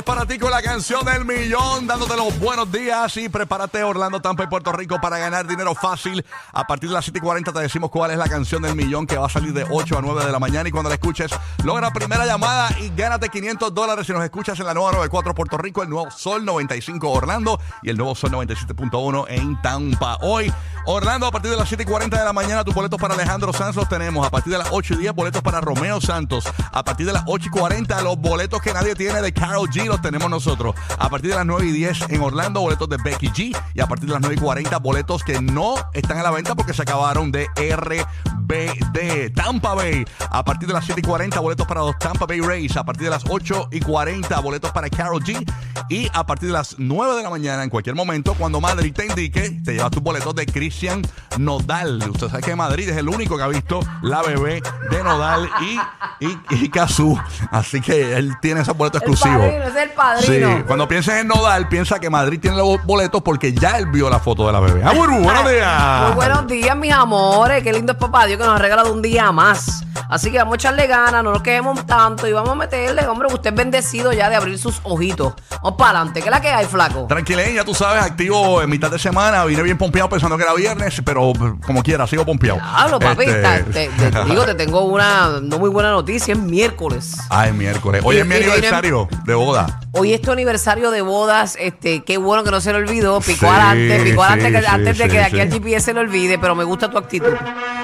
viernes 0.00 0.04
para 0.04 0.26
ti 0.26 0.38
con 0.38 0.50
la 0.50 0.62
canción 0.62 1.04
del 1.04 1.24
millón, 1.24 1.86
dándote 1.86 2.16
los 2.16 2.38
buenos 2.38 2.70
días 2.70 3.16
y 3.16 3.28
prepárate 3.28 3.82
Orlando, 3.82 4.20
Tampa 4.20 4.44
y 4.44 4.46
Puerto 4.46 4.72
Rico 4.72 5.00
para 5.00 5.18
ganar 5.18 5.46
dinero 5.46 5.74
fácil. 5.74 6.24
A 6.52 6.66
partir 6.66 6.88
de 6.88 6.94
las 6.94 7.04
7 7.04 7.18
y 7.18 7.22
40 7.22 7.52
te 7.52 7.60
decimos 7.60 7.90
cuál 7.90 8.10
es 8.10 8.18
la 8.18 8.28
canción 8.28 8.62
del 8.62 8.74
millón 8.74 9.06
que 9.06 9.16
va 9.16 9.26
a 9.26 9.28
salir 9.28 9.52
de 9.52 9.66
8 9.68 9.98
a 9.98 10.02
9 10.02 10.24
de 10.24 10.32
la 10.32 10.38
mañana 10.38 10.68
y 10.68 10.72
cuando 10.72 10.88
la 10.88 10.94
escuches, 10.94 11.30
logra 11.64 11.90
primera 11.92 12.26
llamada 12.26 12.70
y 12.80 12.90
gánate 12.94 13.28
500 13.28 13.74
dólares 13.74 14.06
si 14.06 14.12
nos 14.12 14.22
escuchas 14.22 14.58
en 14.60 14.66
la 14.66 14.74
nueva 14.74 14.92
94 14.92 15.34
Puerto 15.34 15.58
Rico, 15.58 15.82
el 15.82 15.88
nuevo 15.88 16.10
Sol 16.10 16.44
95 16.44 17.10
Orlando 17.10 17.60
y 17.82 17.90
el 17.90 17.96
nuevo 17.96 18.14
Sol 18.14 18.30
97.1 18.30 19.26
en 19.28 19.60
Tampa. 19.60 20.18
Hoy, 20.22 20.52
Orlando, 20.86 21.26
a 21.26 21.30
partir 21.30 21.50
de 21.50 21.56
las 21.56 21.68
7 21.68 21.82
y 21.82 21.86
40 21.86 22.18
de 22.18 22.24
la 22.24 22.32
mañana, 22.32 22.64
tus 22.64 22.74
boletos 22.74 23.00
para 23.00 23.14
Alejandro 23.14 23.52
Sanz 23.52 23.76
los 23.76 23.88
tenemos. 23.88 24.26
A 24.26 24.30
partir 24.30 24.52
de 24.52 24.58
las 24.58 24.68
8 24.70 24.94
y 24.94 24.96
10, 24.98 25.14
boletos 25.14 25.42
para 25.42 25.60
Romeo 25.60 26.00
Santos. 26.00 26.44
A 26.72 26.82
partir 26.84 27.06
de 27.06 27.12
las 27.12 27.24
8 27.26 27.48
y 27.48 27.50
40, 27.50 28.00
los 28.02 28.16
boletos 28.16 28.62
que 28.62 28.72
nadie 28.72 28.94
tiene 28.94 29.20
de 29.20 29.32
Carol 29.32 29.68
G 29.68 29.89
los 29.90 30.00
tenemos 30.00 30.30
nosotros. 30.30 30.74
A 30.98 31.08
partir 31.08 31.30
de 31.30 31.36
las 31.36 31.46
9 31.46 31.66
y 31.66 31.72
10 31.72 32.10
en 32.10 32.20
Orlando, 32.22 32.60
boletos 32.60 32.88
de 32.88 32.96
Becky 32.96 33.28
G. 33.28 33.56
Y 33.74 33.80
a 33.80 33.86
partir 33.86 34.06
de 34.06 34.12
las 34.12 34.22
9 34.22 34.36
y 34.36 34.40
40, 34.40 34.78
boletos 34.78 35.22
que 35.24 35.40
no 35.40 35.74
están 35.92 36.18
a 36.18 36.22
la 36.22 36.30
venta 36.30 36.54
porque 36.54 36.72
se 36.72 36.82
acabaron 36.82 37.30
de 37.32 37.48
RBD. 37.56 39.34
Tampa 39.34 39.74
Bay. 39.74 40.04
A 40.30 40.44
partir 40.44 40.68
de 40.68 40.74
las 40.74 40.84
7 40.84 41.00
y 41.00 41.04
40, 41.04 41.40
boletos 41.40 41.66
para 41.66 41.80
los 41.80 41.98
Tampa 41.98 42.26
Bay 42.26 42.40
Rays. 42.40 42.76
A 42.76 42.84
partir 42.84 43.04
de 43.04 43.10
las 43.10 43.24
8 43.28 43.68
y 43.72 43.80
40, 43.80 44.38
boletos 44.40 44.70
para 44.72 44.88
Carol 44.88 45.22
G. 45.22 45.44
Y 45.88 46.08
a 46.12 46.24
partir 46.24 46.48
de 46.48 46.52
las 46.52 46.76
9 46.78 47.16
de 47.16 47.22
la 47.22 47.30
mañana, 47.30 47.64
en 47.64 47.70
cualquier 47.70 47.96
momento, 47.96 48.34
cuando 48.34 48.60
Madrid 48.60 48.92
te 48.94 49.06
indique, 49.06 49.60
te 49.64 49.74
llevas 49.74 49.90
tus 49.90 50.02
boletos 50.02 50.34
de 50.34 50.46
Cristian 50.46 51.02
Nodal. 51.38 52.02
Usted 52.10 52.28
sabe 52.28 52.42
que 52.42 52.54
Madrid 52.54 52.88
es 52.88 52.96
el 52.96 53.08
único 53.08 53.36
que 53.36 53.42
ha 53.42 53.48
visto 53.48 53.80
la 54.02 54.22
bebé 54.22 54.62
de 54.90 55.02
Nodal 55.02 55.50
y, 55.60 56.24
y, 56.24 56.38
y 56.50 56.68
Cazú. 56.68 57.18
Así 57.50 57.80
que 57.80 58.16
él 58.16 58.34
tiene 58.40 58.60
esos 58.60 58.76
boletos 58.76 59.02
exclusivos. 59.02 59.46
Es 59.70 59.82
el 59.84 59.90
padrino. 59.90 60.56
Sí, 60.56 60.62
cuando 60.66 60.86
pienses 60.88 61.14
en 61.20 61.28
Nodal, 61.28 61.68
piensa 61.68 61.98
que 61.98 62.10
Madrid 62.10 62.38
tiene 62.40 62.56
los 62.56 62.84
boletos 62.84 63.22
porque 63.22 63.52
ya 63.52 63.78
él 63.78 63.86
vio 63.86 64.08
la 64.10 64.18
foto 64.18 64.46
de 64.46 64.52
la 64.52 64.60
bebé. 64.60 64.82
Ah, 64.84 64.92
buenos 64.92 65.50
días. 65.50 66.02
Muy 66.06 66.12
buenos 66.14 66.46
días, 66.46 66.76
mis 66.76 66.92
amores. 66.92 67.62
Qué 67.62 67.72
lindo 67.72 67.92
es 67.92 67.98
papá 67.98 68.26
Dios 68.26 68.38
que 68.38 68.44
nos 68.46 68.56
ha 68.56 68.58
regalado 68.58 68.92
un 68.92 69.02
día 69.02 69.30
más. 69.32 69.84
Así 70.08 70.32
que 70.32 70.38
vamos 70.38 70.54
a 70.54 70.56
echarle 70.56 70.86
ganas, 70.88 71.22
no 71.22 71.32
nos 71.32 71.42
quedemos 71.42 71.86
tanto 71.86 72.26
y 72.26 72.32
vamos 72.32 72.50
a 72.50 72.54
meterle, 72.56 73.06
hombre, 73.06 73.28
usted 73.32 73.50
es 73.50 73.56
bendecido 73.56 74.12
ya 74.12 74.28
de 74.28 74.34
abrir 74.36 74.58
sus 74.58 74.80
ojitos. 74.82 75.34
Vamos 75.62 75.74
para 75.78 75.90
adelante. 76.00 76.20
¿Qué 76.20 76.26
es 76.28 76.30
la 76.32 76.40
que 76.40 76.48
hay, 76.48 76.66
flaco? 76.66 77.06
Tranquilen, 77.08 77.54
ya 77.54 77.64
tú 77.64 77.74
sabes, 77.74 78.02
activo 78.02 78.60
en 78.60 78.70
mitad 78.70 78.90
de 78.90 78.98
semana. 78.98 79.44
Vine 79.44 79.62
bien 79.62 79.78
pompeado 79.78 80.08
pensando 80.08 80.36
que 80.36 80.42
era 80.42 80.54
viernes, 80.54 81.00
pero 81.04 81.32
como 81.64 81.82
quiera, 81.84 82.06
sigo 82.08 82.24
pompeado. 82.26 82.58
Hablo, 82.60 82.98
papi. 82.98 83.22
Este- 83.24 83.42
ta- 83.42 83.58
te, 83.64 83.88
te- 83.88 84.10
te 84.10 84.24
digo, 84.28 84.44
te 84.44 84.54
tengo 84.54 84.80
una 84.82 85.38
no 85.40 85.58
muy 85.58 85.70
buena 85.70 85.90
noticia. 85.92 86.32
Es 86.34 86.40
miércoles. 86.40 87.16
Ay, 87.28 87.52
miércoles. 87.52 88.02
Hoy 88.04 88.16
Y- 88.16 88.18
es 88.20 88.26
mi 88.26 88.34
aniversario 88.34 89.08
de 89.24 89.34
boda. 89.34 89.59
Hoy 89.92 90.12
es 90.14 90.20
tu 90.22 90.30
aniversario 90.32 90.90
de 90.90 91.02
bodas. 91.02 91.56
Este, 91.60 92.02
qué 92.04 92.16
bueno 92.18 92.44
que 92.44 92.50
no 92.50 92.60
se 92.60 92.72
le 92.72 92.78
olvidó. 92.78 93.20
Picó 93.20 93.46
Sí, 93.46 93.46
adelante, 93.46 94.00
picó 94.04 94.22
sí, 94.24 94.32
adelante 94.32 94.52
que- 94.60 94.60
sí, 94.66 94.70
antes 94.74 94.98
de 94.98 95.04
sí, 95.04 95.10
que 95.10 95.16
de 95.18 95.24
aquí 95.24 95.36
sí. 95.36 95.40
al 95.42 95.50
GPS 95.52 95.84
se 95.86 95.94
le 95.94 96.00
olvide, 96.00 96.38
pero 96.38 96.54
me 96.54 96.64
gusta 96.64 96.90
tu 96.90 96.98
actitud. 96.98 97.32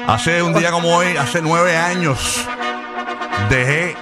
Hace 0.07 0.43
un 0.43 0.55
día 0.55 0.71
como 0.71 0.97
hoy, 0.97 1.17
hace 1.17 1.43
nueve 1.43 1.77
años, 1.77 2.45
dejé 3.51 3.97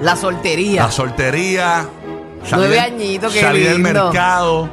La 0.00 0.16
soltería. 0.16 0.84
la 0.84 0.90
soltería. 0.90 1.88
salí 2.44 2.62
Nueve 2.62 2.74
del- 2.76 2.84
añitos, 2.84 3.32
qué 3.32 3.40
Salí 3.40 3.62
del 3.62 3.82
lindo. 3.82 4.04
mercado. 4.04 4.68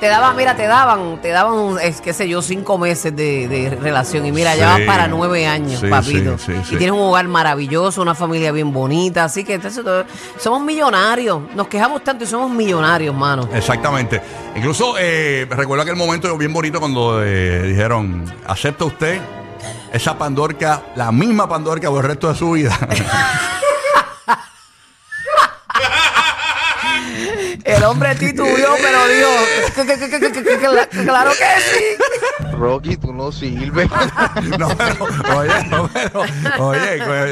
Te 0.00 0.08
daban, 0.08 0.36
mira, 0.36 0.54
te 0.54 0.66
daban, 0.66 1.20
te 1.22 1.28
daban, 1.30 1.78
es, 1.82 2.02
qué 2.02 2.12
sé 2.12 2.28
yo, 2.28 2.42
cinco 2.42 2.76
meses 2.76 3.16
de, 3.16 3.48
de 3.48 3.70
relación. 3.80 4.26
Y 4.26 4.32
mira, 4.32 4.54
ya 4.54 4.66
vas 4.72 4.80
para 4.82 5.08
nueve 5.08 5.46
años, 5.46 5.80
Sí, 5.80 5.86
papito. 5.88 6.36
sí, 6.36 6.52
sí, 6.52 6.60
sí. 6.68 6.74
Y 6.74 6.78
tienes 6.78 6.92
un 6.92 7.00
hogar 7.00 7.26
maravilloso, 7.28 8.02
una 8.02 8.14
familia 8.14 8.52
bien 8.52 8.72
bonita. 8.74 9.24
Así 9.24 9.42
que 9.42 9.54
entonces, 9.54 9.82
todo- 9.82 10.04
somos 10.38 10.60
millonarios. 10.60 11.40
Nos 11.54 11.68
quejamos 11.68 12.04
tanto 12.04 12.24
y 12.24 12.26
somos 12.26 12.50
millonarios, 12.50 13.14
mano. 13.14 13.48
Exactamente. 13.54 14.20
Incluso 14.54 14.96
eh, 14.98 15.46
recuerdo 15.48 15.82
aquel 15.82 15.96
momento 15.96 16.36
bien 16.36 16.52
bonito 16.52 16.78
cuando 16.78 17.22
eh, 17.24 17.62
dijeron, 17.62 18.24
¿acepta 18.46 18.84
usted 18.84 19.18
esa 19.92 20.18
pandorca, 20.18 20.82
la 20.94 21.10
misma 21.10 21.48
pandorca 21.48 21.88
por 21.88 22.04
el 22.04 22.10
resto 22.10 22.28
de 22.28 22.34
su 22.34 22.50
vida? 22.50 22.78
El 27.66 27.82
hombre 27.82 28.14
titubeó, 28.14 28.76
pero 28.80 29.08
dijo, 29.08 29.28
claro 31.04 31.32
que 31.32 31.60
sí. 31.60 31.96
Rocky, 32.56 32.96
tú 32.96 33.12
no 33.12 33.30
sirves. 33.32 33.88
no, 34.58 34.68
pero, 34.76 35.38
oye, 35.38 35.64
no, 35.70 35.90
pero, 35.92 36.20
oye, 36.58 36.78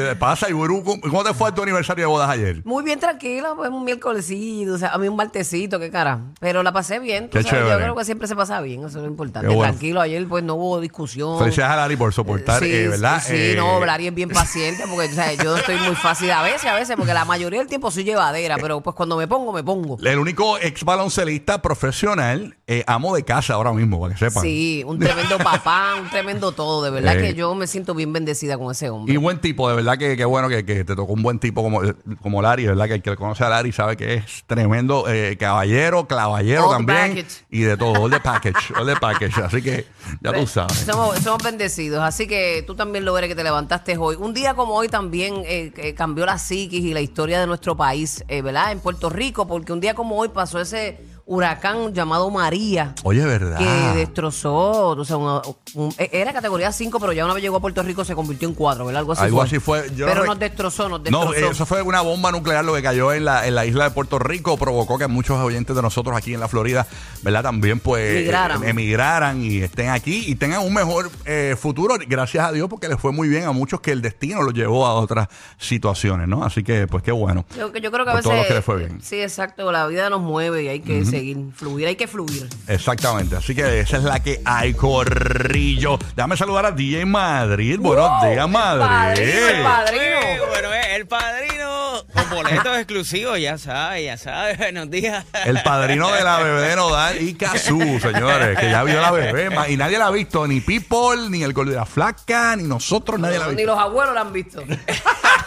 ¿qué 0.09 0.15
pasa? 0.19 0.49
Y 0.49 0.53
¿cómo 0.53 1.23
te 1.23 1.33
fue 1.33 1.51
tu 1.51 1.63
aniversario 1.63 2.03
de 2.03 2.07
bodas 2.07 2.29
ayer? 2.29 2.61
Muy 2.65 2.83
bien 2.83 2.99
tranquilo, 2.99 3.55
pues 3.55 3.69
un 3.69 3.83
miércolesito, 3.83 4.73
o 4.73 4.77
sea, 4.77 4.89
a 4.89 4.97
mí 4.97 5.07
un 5.07 5.15
martesito, 5.15 5.79
qué 5.79 5.89
cara. 5.89 6.19
Pero 6.39 6.63
la 6.63 6.71
pasé 6.71 6.99
bien. 6.99 7.29
tú 7.29 7.37
Qué 7.37 7.43
sabes, 7.43 7.59
chévere. 7.59 7.71
Yo 7.71 7.77
creo 7.77 7.95
que 7.95 8.05
siempre 8.05 8.27
se 8.27 8.35
pasa 8.35 8.61
bien, 8.61 8.81
eso 8.81 8.97
es 8.97 9.03
lo 9.03 9.07
importante. 9.07 9.47
Qué 9.47 9.53
bueno. 9.55 9.71
Tranquilo, 9.71 10.01
ayer 10.01 10.27
pues 10.27 10.43
no 10.43 10.55
hubo 10.55 10.79
discusión. 10.79 11.39
Felicidades 11.39 11.73
a 11.73 11.75
Lari 11.77 11.95
por 11.95 12.13
soportar, 12.13 12.61
Sí, 12.63 12.71
eh, 12.71 12.87
¿verdad? 12.87 13.21
Sí, 13.25 13.33
Eh, 13.35 13.53
no, 13.57 13.83
Larry 13.85 14.07
es 14.07 14.13
bien 14.13 14.29
paciente 14.29 14.83
porque 14.89 15.09
o 15.09 15.13
sea, 15.13 15.33
yo 15.33 15.57
estoy 15.57 15.77
muy 15.77 15.95
fácil 15.95 16.31
a 16.31 16.41
veces, 16.41 16.65
a 16.65 16.75
veces, 16.75 16.95
porque 16.95 17.13
la 17.13 17.25
mayoría 17.25 17.59
del 17.59 17.67
tiempo 17.67 17.91
soy 17.91 18.03
llevadera, 18.03 18.57
pero 18.57 18.81
pues 18.81 18.95
cuando 18.95 19.17
me 19.17 19.27
pongo, 19.27 19.51
me 19.53 19.63
pongo. 19.63 19.97
El 20.03 20.19
único 20.19 20.57
ex 20.59 20.83
baloncelista 20.83 21.61
profesional, 21.61 22.57
eh, 22.67 22.83
amo 22.87 23.15
de 23.15 23.23
casa 23.23 23.53
ahora 23.53 23.71
mismo, 23.73 23.99
para 23.99 24.13
que 24.13 24.19
sepan. 24.19 24.43
Sí, 24.43 24.83
un 24.85 24.99
tremendo 25.15 25.37
papá, 25.43 25.95
un 26.01 26.09
tremendo 26.09 26.51
todo. 26.51 26.83
De 26.83 26.89
verdad 26.91 27.17
Eh. 27.17 27.21
que 27.21 27.33
yo 27.33 27.53
me 27.55 27.67
siento 27.67 27.93
bien 27.95 28.13
bendecida 28.13 28.57
con 28.57 28.71
ese 28.71 28.89
hombre. 28.89 29.13
Y 29.13 29.17
buen 29.17 29.39
tipo, 29.39 29.69
de 29.69 29.75
verdad 29.75 29.97
que, 29.97 30.15
que 30.17 30.25
bueno 30.25 30.49
que, 30.49 30.65
que 30.65 30.83
te 30.83 30.95
tocó 30.95 31.13
un 31.13 31.23
buen 31.23 31.39
tipo 31.39 31.63
como, 31.63 31.81
como 32.21 32.41
Larry, 32.41 32.67
¿verdad? 32.67 32.87
Que 32.87 32.93
el 32.95 33.01
que 33.01 33.09
le 33.11 33.15
conoce 33.17 33.43
a 33.43 33.49
Larry 33.49 33.71
sabe 33.71 33.97
que 33.97 34.15
es 34.15 34.43
tremendo 34.47 35.05
eh, 35.07 35.37
caballero, 35.39 36.07
clavallero 36.07 36.65
All 36.67 36.77
también. 36.77 37.15
package. 37.15 37.45
Y 37.49 37.61
de 37.61 37.77
todo, 37.77 38.01
all 38.03 38.11
the 38.11 38.19
package, 38.19 38.71
all 38.77 38.85
the 38.85 38.95
package. 38.99 39.37
Así 39.41 39.61
que 39.61 39.85
ya 40.21 40.33
tú 40.33 40.45
sabes. 40.47 40.77
Somos, 40.79 41.17
somos 41.19 41.41
bendecidos, 41.43 42.01
así 42.03 42.27
que 42.27 42.63
tú 42.67 42.75
también 42.75 43.05
lo 43.05 43.17
eres 43.17 43.29
que 43.29 43.35
te 43.35 43.43
levantaste 43.43 43.97
hoy. 43.97 44.15
Un 44.19 44.33
día 44.33 44.53
como 44.53 44.73
hoy 44.75 44.89
también 44.89 45.35
eh, 45.45 45.71
eh, 45.77 45.93
cambió 45.95 46.25
la 46.25 46.37
psiquis 46.37 46.83
y 46.83 46.93
la 46.93 47.01
historia 47.01 47.39
de 47.39 47.47
nuestro 47.47 47.75
país, 47.77 48.23
eh, 48.27 48.41
¿verdad? 48.41 48.71
En 48.71 48.79
Puerto 48.79 49.09
Rico, 49.09 49.47
porque 49.47 49.71
un 49.73 49.79
día 49.79 49.93
como 49.93 50.17
hoy 50.17 50.29
pasó 50.29 50.59
ese 50.59 50.99
huracán 51.27 51.93
llamado 51.93 52.29
María. 52.29 52.93
Oye, 53.03 53.25
¿verdad? 53.25 53.57
que 53.57 53.97
destrozó, 53.99 54.89
o 54.89 55.05
sea, 55.05 55.17
una- 55.17 55.41
un- 55.73 55.93
e- 55.97 56.09
era 56.13 56.33
categoría 56.33 56.71
5, 56.71 56.99
pero 56.99 57.13
ya 57.13 57.25
una 57.25 57.33
vez 57.33 57.41
llegó 57.43 57.57
a 57.57 57.61
Puerto 57.61 57.81
Rico 57.83 58.05
se 58.05 58.13
convirtió 58.15 58.47
en 58.47 58.53
4, 58.53 58.85
¿verdad? 58.85 58.99
Algo 58.99 59.13
así 59.13 59.23
Algo 59.23 59.37
fue. 59.37 59.45
así 59.45 59.59
fue. 59.59 59.89
Yo 59.95 60.05
pero 60.05 60.21
no 60.21 60.27
nos 60.27 60.39
destrozó, 60.39 60.87
nos 60.87 61.03
destrozó. 61.03 61.25
No, 61.25 61.33
eso 61.33 61.65
fue 61.65 61.81
una 61.81 62.01
bomba 62.01 62.31
nuclear 62.31 62.63
lo 62.63 62.73
que 62.75 62.83
cayó 62.83 63.11
en 63.13 63.25
la, 63.25 63.47
en 63.47 63.55
la 63.55 63.65
isla 63.65 63.85
de 63.85 63.91
Puerto 63.91 64.19
Rico, 64.19 64.55
provocó 64.57 64.97
que 64.99 65.07
muchos 65.07 65.37
oyentes 65.39 65.75
de 65.75 65.81
nosotros 65.81 66.15
aquí 66.15 66.33
en 66.33 66.39
la 66.39 66.47
Florida, 66.47 66.85
¿verdad? 67.23 67.43
También 67.43 67.79
pues 67.79 68.21
Migraran. 68.23 68.63
eh, 68.63 68.69
emigraran 68.69 69.43
y 69.43 69.57
estén 69.57 69.89
aquí 69.89 70.23
y 70.27 70.35
tengan 70.35 70.61
un 70.61 70.73
mejor 70.73 71.09
eh, 71.25 71.55
futuro, 71.59 71.95
gracias 72.07 72.47
a 72.47 72.51
Dios, 72.51 72.69
porque 72.69 72.87
les 72.87 72.99
fue 72.99 73.11
muy 73.11 73.27
bien 73.27 73.45
a 73.45 73.51
muchos 73.51 73.81
que 73.81 73.91
el 73.91 74.01
destino 74.01 74.43
los 74.43 74.53
llevó 74.53 74.85
a 74.85 74.93
otras 74.93 75.27
situaciones, 75.57 76.27
¿no? 76.27 76.43
Así 76.43 76.63
que 76.63 76.87
pues 76.87 77.01
qué 77.03 77.11
bueno. 77.11 77.45
Yo, 77.57 77.73
yo 77.73 77.91
creo 77.91 78.05
que 78.05 78.11
a 78.11 78.13
Por 78.13 78.23
veces... 78.23 78.23
todo 78.31 78.35
lo 78.41 78.47
que 78.47 78.53
le 78.53 78.61
fue 78.61 78.77
bien. 78.77 79.01
Sí, 79.01 79.21
exacto, 79.21 79.71
la 79.71 79.87
vida 79.87 80.09
nos 80.09 80.21
mueve 80.21 80.63
y 80.63 80.67
hay 80.67 80.79
que 80.81 81.03
seguir, 81.05 81.14
fluir, 81.55 81.87
hay 81.87 81.95
que 81.95 82.07
fluir. 82.07 82.47
Exactamente, 82.67 83.35
así 83.35 83.53
que 83.55 83.79
esa 83.79 83.97
es 83.97 84.03
la 84.03 84.21
que 84.21 84.41
hay, 84.45 84.73
corrillo. 84.73 85.97
Déjame 86.15 86.37
saludar 86.37 86.65
a 86.67 86.71
DJ 86.71 87.05
Madrid. 87.05 87.77
Buenos 87.79 88.21
días, 88.23 88.49
Madrid. 88.49 88.83
Padrino, 88.83 89.47
el 89.47 89.63
padrino. 89.63 90.45
Bueno, 90.49 90.73
eh, 90.73 90.95
el 90.95 91.07
padrino 91.07 91.65
con 92.13 92.29
boletos 92.29 92.77
exclusivos, 92.77 93.39
ya 93.39 93.57
sabe, 93.57 94.03
ya 94.05 94.17
sabe. 94.17 94.55
Buenos 94.57 94.89
días. 94.89 95.25
El 95.45 95.61
padrino 95.63 96.11
de 96.11 96.23
la 96.23 96.39
bebé 96.39 96.61
de 96.69 96.75
Nodal 96.75 97.21
y 97.21 97.33
Cazú, 97.35 97.99
señores, 98.01 98.57
que 98.59 98.69
ya 98.69 98.83
vio 98.83 99.01
la 99.01 99.11
bebé. 99.11 99.49
ma- 99.49 99.69
Y 99.69 99.77
nadie 99.77 99.97
la 99.97 100.07
ha 100.07 100.11
visto, 100.11 100.47
ni 100.47 100.61
People, 100.61 101.29
ni 101.29 101.43
el 101.43 101.53
Gol 101.53 101.69
de 101.69 101.75
la 101.75 101.85
Flaca, 101.85 102.55
ni 102.55 102.63
nosotros, 102.63 103.19
nadie 103.19 103.39
la 103.39 103.45
ha 103.45 103.49
Ni 103.49 103.55
visto. 103.55 103.71
los 103.71 103.79
abuelos 103.79 104.13
la 104.13 104.21
han 104.21 104.33
visto. 104.33 104.61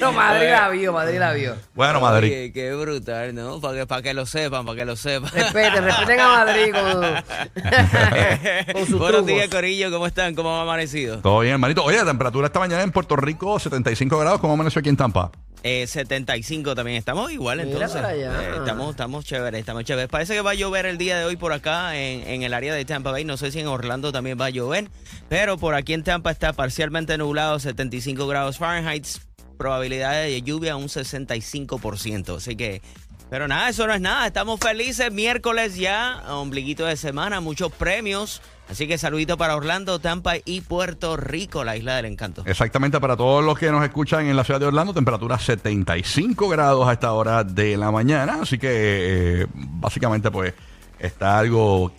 no, 0.00 0.12
Madrid 0.12 0.50
la 0.50 0.68
vio, 0.68 0.92
Madrid 0.92 1.18
la 1.18 1.32
vio. 1.32 1.56
Bueno, 1.74 2.00
Madrid. 2.00 2.28
Oye, 2.30 2.52
qué 2.52 2.74
brutal, 2.74 3.34
¿no? 3.34 3.60
Para 3.60 3.78
que, 3.78 3.86
para 3.86 4.02
que 4.02 4.14
lo 4.14 4.26
sepan, 4.26 4.64
para 4.66 4.78
que 4.78 4.84
lo 4.84 4.96
sepan. 4.96 5.30
Respeten, 5.32 5.84
respeten 5.84 6.20
a 6.20 6.28
Madrid 6.28 6.72
con, 6.72 6.92
con 8.72 8.86
sus 8.86 8.98
Buenos 8.98 9.08
trucos. 9.08 9.26
días, 9.26 9.48
Corillo. 9.48 9.90
¿Cómo 9.90 10.06
están? 10.06 10.34
¿Cómo 10.34 10.54
han 10.56 10.62
amanecido? 10.62 11.18
Todo 11.20 11.40
bien, 11.40 11.54
hermanito. 11.54 11.84
Oye, 11.84 11.98
la 11.98 12.04
temperatura 12.04 12.46
esta 12.46 12.58
mañana 12.58 12.82
en 12.82 12.92
Puerto 12.92 13.16
Rico, 13.16 13.58
75 13.58 14.18
grados. 14.18 14.40
¿Cómo 14.40 14.54
amaneció 14.54 14.80
aquí 14.80 14.88
en 14.88 14.96
Tampa? 14.96 15.30
Eh, 15.68 15.88
75 15.88 16.76
también. 16.76 16.96
Estamos 16.96 17.32
igual, 17.32 17.58
Mira 17.58 17.86
entonces. 17.86 18.00
Eh, 18.00 18.52
estamos, 18.56 18.90
estamos 18.90 19.24
chéveres, 19.24 19.58
estamos 19.58 19.82
chéveres. 19.82 20.08
Parece 20.08 20.34
que 20.34 20.40
va 20.40 20.52
a 20.52 20.54
llover 20.54 20.86
el 20.86 20.96
día 20.96 21.18
de 21.18 21.24
hoy 21.24 21.34
por 21.34 21.52
acá 21.52 21.96
en, 21.96 22.22
en 22.28 22.44
el 22.44 22.54
área 22.54 22.72
de 22.72 22.84
Tampa 22.84 23.10
Bay. 23.10 23.24
No 23.24 23.36
sé 23.36 23.50
si 23.50 23.58
en 23.58 23.66
Orlando 23.66 24.12
también 24.12 24.38
va 24.40 24.44
a 24.46 24.50
llover. 24.50 24.88
Pero 25.28 25.58
por 25.58 25.74
aquí 25.74 25.92
en 25.92 26.04
Tampa 26.04 26.30
está 26.30 26.52
parcialmente 26.52 27.18
nublado, 27.18 27.58
75 27.58 28.28
grados 28.28 28.58
Fahrenheit. 28.58 29.08
Probabilidad 29.58 30.22
de 30.22 30.40
lluvia 30.40 30.76
un 30.76 30.86
65%. 30.86 32.36
Así 32.36 32.54
que 32.54 32.80
Pero 33.28 33.48
nada, 33.48 33.68
eso 33.68 33.86
no 33.86 33.92
es 33.92 34.00
nada. 34.00 34.26
Estamos 34.26 34.60
felices. 34.60 35.12
Miércoles 35.12 35.76
ya, 35.76 36.22
ombliguito 36.28 36.86
de 36.86 36.96
semana, 36.96 37.40
muchos 37.40 37.72
premios. 37.72 38.40
Así 38.68 38.88
que 38.88 38.98
saludito 38.98 39.36
para 39.36 39.54
Orlando, 39.54 40.00
Tampa 40.00 40.34
y 40.44 40.60
Puerto 40.60 41.16
Rico, 41.16 41.62
la 41.62 41.76
isla 41.76 41.96
del 41.96 42.06
encanto. 42.06 42.42
Exactamente, 42.46 42.98
para 42.98 43.16
todos 43.16 43.44
los 43.44 43.56
que 43.58 43.70
nos 43.70 43.84
escuchan 43.84 44.26
en 44.26 44.36
la 44.36 44.42
ciudad 44.42 44.58
de 44.58 44.66
Orlando, 44.66 44.92
temperatura 44.92 45.38
75 45.38 46.48
grados 46.48 46.88
a 46.88 46.92
esta 46.92 47.12
hora 47.12 47.44
de 47.44 47.76
la 47.76 47.92
mañana. 47.92 48.38
Así 48.42 48.58
que 48.58 49.42
eh, 49.42 49.46
básicamente 49.54 50.30
pues 50.32 50.52
está 50.98 51.38
algo, 51.38 51.92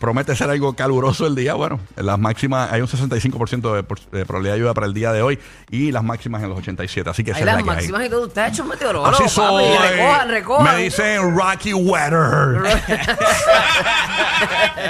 promete 0.00 0.34
ser 0.36 0.50
algo 0.50 0.74
caluroso 0.74 1.26
el 1.26 1.34
día. 1.34 1.54
Bueno, 1.54 1.80
las 1.96 2.18
máximas, 2.18 2.70
hay 2.72 2.80
un 2.80 2.88
65% 2.88 3.74
de, 3.74 3.82
por- 3.82 4.00
de 4.00 4.24
probabilidad 4.26 4.54
de 4.54 4.60
lluvia 4.60 4.74
para 4.74 4.86
el 4.86 4.94
día 4.94 5.12
de 5.12 5.22
hoy 5.22 5.38
y 5.70 5.92
las 5.92 6.02
máximas 6.04 6.42
en 6.42 6.48
los 6.50 6.58
87. 6.58 7.08
Así 7.10 7.24
que 7.24 7.30
esa 7.32 7.40
es 7.40 7.46
la 7.46 7.52
las 7.54 7.62
que 7.64 7.70
hay. 7.70 7.76
máximas 7.76 8.06
y 8.06 8.10
todo. 8.10 8.26
Usted 8.26 8.42
ha 8.42 8.48
hecho 8.48 8.62
un 8.62 8.68
meteorólogo, 8.70 9.06
Así 9.06 9.22
papi. 9.22 9.34
soy. 9.34 9.64
Recojan, 9.88 10.28
recojan. 10.28 10.76
Me 10.76 10.82
dicen 10.82 11.36
Rocky 11.38 11.74
Weather. 11.74 12.14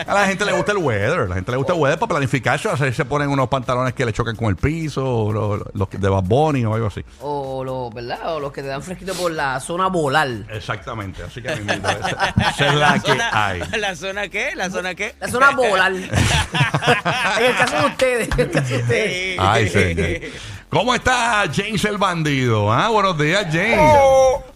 A 0.07 0.15
la 0.15 0.27
gente 0.27 0.45
le 0.45 0.53
gusta 0.53 0.73
el 0.73 0.79
weather. 0.79 1.21
A 1.21 1.27
la 1.27 1.35
gente 1.37 1.51
le 1.51 1.57
gusta 1.57 1.73
el 1.73 1.79
weather 1.79 1.99
para 1.99 2.11
planificarse. 2.11 2.69
A 2.69 2.73
veces 2.73 2.97
se 2.97 3.05
ponen 3.05 3.29
unos 3.29 3.49
pantalones 3.49 3.95
que 3.95 4.05
le 4.05 4.13
chocan 4.13 4.37
con 4.37 4.49
el 4.49 4.57
piso, 4.57 5.05
o 5.05 5.33
los, 5.33 5.63
los 5.75 5.89
de 5.91 6.09
Bad 6.09 6.25
Bunny 6.25 6.65
o 6.65 6.75
algo 6.75 6.87
así. 6.89 7.05
O 7.21 7.63
los, 7.65 7.93
¿verdad? 7.95 8.35
O 8.37 8.41
los 8.41 8.53
que 8.53 8.63
te 8.63 8.69
dan 8.69 8.83
fresquito 8.83 9.15
por 9.15 9.31
la 9.33 9.61
zona 9.61 9.87
volar. 9.89 10.29
Exactamente. 10.51 11.23
Así 11.23 11.41
que 11.43 11.55
mi 11.57 11.75
vida, 11.77 11.93
esa, 11.93 12.35
esa 12.51 12.67
es 12.69 12.75
la 12.75 12.95
que 12.99 13.09
zona, 13.13 13.31
hay. 13.47 13.63
¿La 13.79 13.97
zona 13.97 14.29
qué? 14.29 14.51
¿La 14.55 14.71
zona 14.71 14.84
qué? 14.95 15.15
La 15.21 15.29
zona 15.29 15.51
volar. 15.57 15.93
en 15.95 16.03
el 16.03 17.57
caso 17.57 17.77
de 17.81 17.87
ustedes. 17.87 18.29
En 18.37 18.41
el 18.41 18.51
caso 18.51 18.75
de 18.75 18.81
ustedes. 18.83 19.37
Ay, 19.39 19.69
señor. 19.69 20.09
¿Cómo 20.69 20.93
está 20.95 21.45
James 21.55 21.85
el 21.85 21.99
bandido? 21.99 22.73
Ah, 22.73 22.89
buenos 22.89 23.17
días, 23.17 23.47
James. 23.47 23.79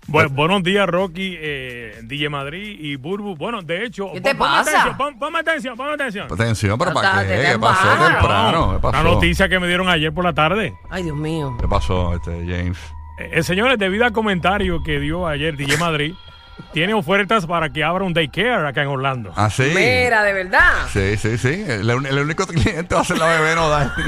Bu- 0.08 0.28
buenos 0.30 0.62
días, 0.64 0.88
Rocky, 0.88 1.36
eh, 1.38 2.00
DJ 2.02 2.28
Madrid 2.28 2.76
y 2.80 2.96
Burbu. 2.96 3.36
Bueno, 3.36 3.62
de 3.62 3.84
hecho, 3.84 4.10
¿Qué 4.12 4.20
te 4.20 4.34
pasa? 4.34 4.80
atención, 4.82 5.18
ponme 5.18 5.38
atención, 5.38 5.76
ponme 5.76 5.92
atención. 5.92 6.26
Atención, 6.32 6.76
pero 6.78 6.92
¿para 6.92 7.24
qué? 7.24 7.50
¿Qué 7.52 7.58
pasó 7.60 7.88
temprano? 8.04 8.68
¿Qué 8.80 8.86
Una 8.86 8.92
pasó? 8.98 9.02
noticia 9.04 9.48
que 9.48 9.60
me 9.60 9.68
dieron 9.68 9.88
ayer 9.88 10.12
por 10.12 10.24
la 10.24 10.32
tarde. 10.32 10.74
Ay, 10.90 11.04
Dios 11.04 11.16
mío. 11.16 11.56
¿Qué 11.60 11.68
pasó, 11.68 12.14
este, 12.16 12.32
James? 12.48 12.78
Eh, 13.20 13.30
eh, 13.34 13.42
señores, 13.44 13.78
debido 13.78 14.04
al 14.04 14.12
comentario 14.12 14.82
que 14.82 14.98
dio 14.98 15.26
ayer 15.28 15.56
DJ 15.56 15.76
Madrid, 15.76 16.14
tiene 16.72 16.94
ofertas 16.94 17.46
para 17.46 17.70
que 17.70 17.82
abra 17.84 18.04
un 18.04 18.14
daycare 18.14 18.68
acá 18.68 18.82
en 18.82 18.88
Orlando. 18.88 19.32
Ah, 19.36 19.50
sí. 19.50 19.70
Mira, 19.74 20.22
de 20.22 20.32
verdad. 20.32 20.86
Sí, 20.92 21.16
sí, 21.16 21.38
sí. 21.38 21.64
El, 21.66 21.88
el 21.90 22.18
único 22.18 22.46
cliente 22.46 22.94
va 22.94 23.00
a 23.00 23.04
ser 23.04 23.18
la 23.18 23.26
bebé 23.26 23.54
Nodal. 23.54 23.92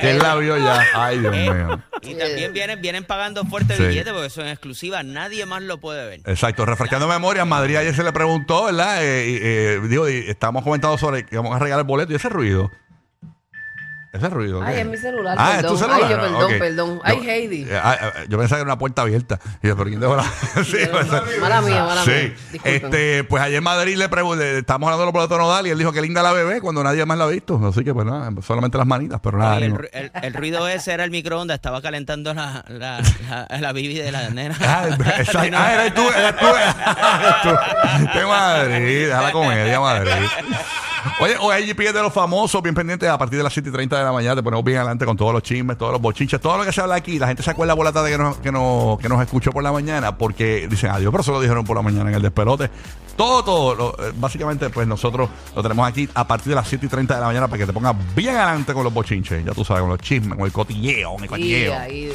que 0.00 0.10
él 0.10 0.18
la 0.18 0.34
vio 0.36 0.56
ya. 0.58 0.84
Ay, 0.94 1.18
Dios 1.18 1.34
Eh, 1.34 1.50
mío. 1.50 1.80
Y 2.02 2.14
también 2.16 2.52
vienen, 2.52 2.80
vienen 2.82 3.04
pagando 3.04 3.44
fuerte 3.44 3.76
Sí. 3.76 3.84
billete 3.86 4.12
porque 4.12 4.30
son 4.30 4.46
exclusivas. 4.46 5.04
Nadie 5.04 5.46
más 5.46 5.62
lo 5.62 5.78
puede 5.78 6.06
ver. 6.06 6.20
Exacto, 6.26 6.66
refrescando 6.66 7.08
memoria, 7.08 7.42
en 7.42 7.48
Madrid 7.48 7.76
ayer 7.76 7.94
se 7.94 8.04
le 8.04 8.12
preguntó, 8.12 8.64
¿verdad? 8.66 9.02
Eh, 9.02 9.38
eh, 9.42 9.80
digo, 9.88 10.08
y 10.08 10.28
estábamos 10.28 10.62
comentando 10.64 10.98
sobre 10.98 11.24
que 11.24 11.36
vamos 11.36 11.54
a 11.56 11.58
regalar 11.58 11.84
el 11.84 11.86
boleto 11.86 12.12
y 12.12 12.16
ese 12.16 12.28
ruido. 12.28 12.70
Ese 14.14 14.28
ruido. 14.30 14.62
Ay, 14.62 14.74
¿qué? 14.76 14.80
es 14.82 14.86
mi 14.86 14.96
celular, 14.96 15.36
Ah, 15.38 15.54
perdón. 15.56 15.64
es 15.64 15.70
tu 15.72 15.76
celular. 15.78 16.00
Ay, 16.04 16.10
yo, 16.10 16.20
perdón, 16.20 16.52
perdón. 16.60 17.00
Ay, 17.02 17.16
Yo- 17.16 17.30
Heidi. 17.30 17.62
eh, 17.68 17.80
ah, 17.82 17.98
eh, 18.00 18.26
yo 18.28 18.38
pensaba 18.38 18.58
que 18.58 18.62
era 18.62 18.70
una 18.72 18.78
puerta 18.78 19.02
abierta. 19.02 19.40
Y 19.60 19.66
yo, 19.66 19.76
pero 19.76 19.88
¿quién 19.90 19.98
dejó 20.00 20.14
la.? 20.16 20.22
sí, 20.64 20.76
pues, 20.90 21.06
Mala 21.40 21.60
mía, 21.62 21.84
mala 21.84 22.04
sí. 22.04 22.10
mía. 22.10 22.32
Disculpen. 22.52 22.84
Este, 22.84 23.24
pues 23.24 23.42
ayer 23.42 23.58
en 23.58 23.64
Madrid 23.64 23.96
le 23.96 24.08
pregunté, 24.08 24.58
estamos 24.58 24.86
hablando 24.86 25.00
de 25.02 25.06
los 25.06 25.12
boletos 25.12 25.36
Nodal 25.38 25.66
y 25.66 25.70
él 25.70 25.78
dijo 25.78 25.90
que 25.92 26.00
linda 26.00 26.22
la 26.22 26.32
bebé 26.32 26.60
cuando 26.60 26.84
nadie 26.84 27.04
más 27.04 27.18
la 27.18 27.24
ha 27.24 27.26
visto. 27.26 27.60
Así 27.66 27.82
que 27.82 27.92
pues 27.92 28.06
nada, 28.06 28.30
solamente 28.46 28.78
las 28.78 28.86
manitas, 28.86 29.18
pero 29.20 29.36
nada. 29.38 29.56
El, 29.58 30.32
ruido 30.34 30.68
ese 30.68 30.92
era 30.92 31.02
el 31.02 31.10
microondas, 31.10 31.56
estaba 31.56 31.82
calentando 31.82 32.32
la, 32.34 32.64
la, 32.68 33.00
la, 33.28 33.58
la 33.60 33.72
bibi 33.72 33.94
de 33.98 34.12
la 34.12 34.30
nena. 34.30 34.56
Ah, 34.60 34.86
exacto. 35.18 35.56
Ah, 35.58 35.74
eres 35.74 35.94
tú, 35.94 36.02
eres 36.02 36.36
tú. 36.36 36.46
eres 36.46 37.42
tú. 37.42 38.08
Qué 38.12 38.24
Madrid, 38.24 39.06
deja 39.08 39.22
la 39.22 39.32
comedia, 39.32 39.80
Madrid. 39.80 40.12
Oye, 41.20 41.36
hoy 41.40 41.54
hay 41.54 41.66
GPS 41.66 41.92
de 41.92 42.02
los 42.02 42.12
famosos, 42.12 42.62
bien 42.62 42.74
pendientes, 42.74 43.08
a 43.08 43.18
partir 43.18 43.36
de 43.38 43.44
las 43.44 43.52
7 43.52 43.68
y 43.68 43.72
30 43.72 43.98
de 43.98 44.04
la 44.04 44.12
mañana 44.12 44.36
te 44.36 44.42
ponemos 44.42 44.64
bien 44.64 44.78
adelante 44.78 45.04
con 45.04 45.16
todos 45.16 45.32
los 45.32 45.42
chismes, 45.42 45.76
todos 45.78 45.92
los 45.92 46.00
bochinches, 46.00 46.40
todo 46.40 46.56
lo 46.58 46.64
que 46.64 46.72
se 46.72 46.80
habla 46.80 46.94
aquí. 46.96 47.18
La 47.18 47.26
gente 47.28 47.42
se 47.42 47.50
acuerda 47.50 47.76
por 47.76 47.84
la 47.84 47.92
tarde 47.92 48.10
que 48.10 48.18
nos, 48.18 48.36
que, 48.38 48.50
nos, 48.50 48.98
que 48.98 49.08
nos 49.08 49.20
escuchó 49.22 49.52
por 49.52 49.62
la 49.62 49.70
mañana 49.72 50.16
porque 50.16 50.66
dicen 50.68 50.90
adiós, 50.90 51.10
pero 51.10 51.22
eso 51.22 51.32
lo 51.32 51.40
dijeron 51.40 51.64
por 51.64 51.76
la 51.76 51.82
mañana 51.82 52.08
en 52.10 52.16
el 52.16 52.22
despelote. 52.22 52.70
Todo, 53.16 53.44
todo, 53.44 53.74
lo- 53.76 53.90
eh, 54.08 54.12
básicamente, 54.16 54.70
pues 54.70 54.88
nosotros 54.88 55.28
lo 55.54 55.62
tenemos 55.62 55.86
aquí 55.86 56.08
a 56.14 56.26
partir 56.26 56.48
de 56.50 56.56
las 56.56 56.66
7 56.68 56.86
y 56.86 56.88
30 56.88 57.14
de 57.14 57.20
la 57.20 57.26
mañana 57.26 57.46
para 57.46 57.58
que 57.60 57.66
te 57.66 57.72
pongas 57.72 57.94
bien 58.16 58.34
adelante 58.34 58.72
con 58.74 58.82
los 58.82 58.92
bochinches, 58.92 59.44
ya 59.44 59.52
tú 59.52 59.64
sabes, 59.64 59.82
con 59.82 59.90
los 59.90 60.00
chismes, 60.00 60.36
con 60.36 60.46
el 60.46 60.52
cotilleo, 60.52 61.10
con 61.12 61.20
el 61.20 61.24
Y, 61.26 61.28
cotilleo. 61.28 61.74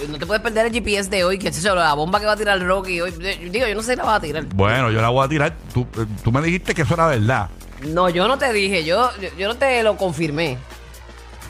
no 0.10 0.18
te 0.18 0.26
puedes 0.26 0.44
perder 0.44 0.66
el 0.66 0.74
GPS 0.74 1.10
de 1.10 1.24
hoy, 1.24 1.40
que 1.40 1.48
es 1.48 1.64
la 1.64 1.94
bomba 1.94 2.20
que 2.20 2.26
va 2.26 2.34
a 2.34 2.38
tirar 2.38 2.60
Rocky 2.62 3.00
hoy. 3.00 3.12
Digo, 3.12 3.66
yo 3.68 3.76
no 3.76 3.82
sé 3.82 3.92
si 3.94 3.98
la 3.98 4.04
va 4.04 4.16
a 4.16 4.20
tirar. 4.20 4.44
Bueno, 4.54 4.92
yo 4.92 5.02
la 5.02 5.08
voy 5.10 5.26
a 5.26 5.30
tirar. 5.30 5.56
Tú, 5.74 5.88
eh, 5.98 6.06
tú 6.22 6.32
me 6.34 6.42
dijiste 6.42 6.76
que 6.76 6.82
eso 6.82 6.96
era 6.96 7.08
verdad. 7.08 7.50
No, 7.84 8.10
yo 8.10 8.28
no 8.28 8.38
te 8.38 8.52
dije, 8.54 8.84
yo, 8.84 9.10
yo, 9.20 9.30
yo 9.38 9.48
no 9.48 9.56
te 9.56 9.82
lo 9.84 9.96
confirmé. 9.98 10.58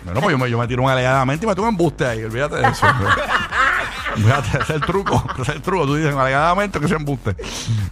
Bueno, 0.04 0.22
pues 0.22 0.31
yo 0.31 0.38
me, 0.38 0.50
yo 0.50 0.58
me 0.58 0.68
tiro 0.68 0.84
un 0.84 0.90
alegadamente 0.90 1.46
y 1.46 1.48
me 1.48 1.54
tengo 1.56 1.68
un 1.68 1.74
embuste 1.74 2.06
ahí, 2.06 2.24
olvídate 2.24 2.56
de 2.56 2.68
eso. 2.68 2.86
Ese 4.18 4.58
es 4.58 4.70
el 4.72 4.81
truco, 4.81 5.24
ese 5.34 5.44
es 5.44 5.50
el 5.58 5.62
truco. 5.62 5.86
Tú 5.86 5.96
dices 5.96 6.14
alegadamente 6.14 6.80
que 6.80 6.88
se 6.88 6.96
embuste. 6.96 7.36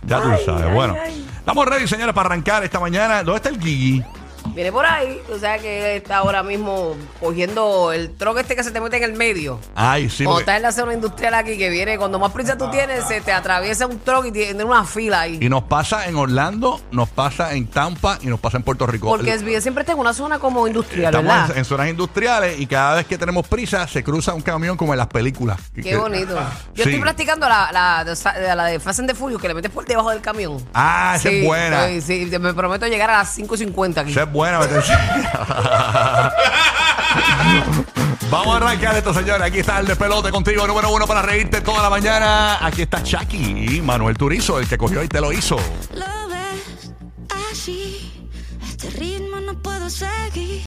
Ya 0.05 0.19
tú 0.21 0.29
sabes. 0.45 0.73
Bueno, 0.73 0.95
estamos 1.37 1.65
ready, 1.65 1.87
señores, 1.87 2.13
para 2.13 2.27
arrancar 2.27 2.63
esta 2.63 2.79
mañana. 2.79 3.23
¿Dónde 3.23 3.37
está 3.37 3.49
el 3.49 3.61
Gigi? 3.61 4.03
Viene 4.53 4.71
por 4.71 4.85
ahí, 4.85 5.19
o 5.33 5.37
sea 5.37 5.57
que 5.59 5.97
está 5.97 6.17
ahora 6.17 6.43
mismo 6.43 6.95
cogiendo 7.19 7.91
el 7.91 8.15
troque 8.15 8.41
este 8.41 8.55
que 8.55 8.63
se 8.63 8.71
te 8.71 8.79
mete 8.81 8.97
en 8.97 9.03
el 9.03 9.13
medio. 9.13 9.59
Ay, 9.75 10.09
sí. 10.09 10.23
Cuando 10.23 10.39
porque- 10.39 10.41
estás 10.41 10.55
en 10.57 10.61
la 10.63 10.71
zona 10.71 10.93
industrial 10.93 11.33
aquí, 11.33 11.57
que 11.57 11.69
viene, 11.69 11.97
cuando 11.97 12.19
más 12.19 12.31
prisa 12.31 12.57
tú 12.57 12.69
tienes, 12.71 13.03
se 13.05 13.21
te 13.21 13.31
atraviesa 13.31 13.85
un 13.87 13.99
troque 13.99 14.29
y 14.29 14.31
tiene 14.31 14.63
una 14.63 14.83
fila 14.85 15.21
ahí. 15.21 15.37
Y 15.41 15.49
nos 15.49 15.63
pasa 15.63 16.07
en 16.07 16.15
Orlando, 16.15 16.81
nos 16.91 17.09
pasa 17.09 17.53
en 17.53 17.67
Tampa 17.67 18.17
y 18.21 18.27
nos 18.27 18.39
pasa 18.39 18.57
en 18.57 18.63
Puerto 18.63 18.87
Rico. 18.87 19.07
Porque 19.07 19.33
es 19.33 19.43
bien, 19.43 19.61
siempre 19.61 19.81
está 19.81 19.93
en 19.93 19.99
una 19.99 20.13
zona 20.13 20.39
como 20.39 20.67
industrial, 20.67 21.13
Estamos 21.13 21.31
¿verdad? 21.33 21.51
en, 21.51 21.57
en 21.57 21.65
zonas 21.65 21.89
industriales 21.89 22.59
y 22.59 22.65
cada 22.67 22.95
vez 22.95 23.05
que 23.05 23.17
tenemos 23.17 23.47
prisa 23.47 23.87
se 23.87 24.03
cruza 24.03 24.33
un 24.33 24.41
camión 24.41 24.77
como 24.77 24.93
en 24.93 24.97
las 24.99 25.07
películas. 25.07 25.59
Qué 25.75 25.81
que- 25.81 25.97
bonito. 25.97 26.35
Yo 26.73 26.83
Sí. 26.83 26.89
estoy 26.89 26.99
practicando 27.01 27.47
la, 27.49 27.69
la, 27.71 28.03
de 28.03 28.15
Sa- 28.15 28.37
la 28.55 28.65
de 28.65 28.79
Fast 28.79 28.99
and 28.99 29.09
the 29.09 29.15
Furious, 29.15 29.41
que 29.41 29.47
le 29.47 29.53
metes 29.53 29.71
por 29.71 29.85
debajo 29.85 30.09
del 30.09 30.21
camión. 30.21 30.57
Ah, 30.73 31.13
esa 31.17 31.29
es 31.29 31.45
buena. 31.45 31.87
Sí, 31.87 32.01
sí, 32.01 32.39
me 32.39 32.53
prometo 32.53 32.87
llegar 32.87 33.09
a 33.09 33.17
las 33.19 33.37
5.50 33.37 34.01
aquí. 34.01 34.11
Esa 34.11 34.23
es 34.23 34.31
buena 34.37 34.59
meterse. 34.59 34.93
Vamos 38.29 38.53
a 38.53 38.57
arrancar 38.57 38.95
esto, 38.95 39.13
señores. 39.13 39.41
Aquí 39.41 39.59
está 39.59 39.79
el 39.79 39.87
despelote 39.87 40.29
contigo, 40.31 40.67
número 40.67 40.91
uno 40.91 41.07
para 41.07 41.23
reírte 41.23 41.61
toda 41.61 41.81
la 41.81 41.89
mañana. 41.89 42.63
Aquí 42.65 42.83
está 42.83 43.01
Chucky 43.01 43.77
y 43.77 43.81
Manuel 43.81 44.15
Turizo, 44.15 44.59
el 44.59 44.67
que 44.67 44.77
cogió 44.77 45.01
y 45.01 45.07
te 45.07 45.19
lo 45.19 45.31
hizo. 45.31 45.55
Lo 45.93 46.27
ves 46.29 46.93
así, 47.51 48.29
este 48.61 48.91
ritmo 48.91 49.39
no 49.39 49.59
puedo 49.59 49.89
seguir. 49.89 50.47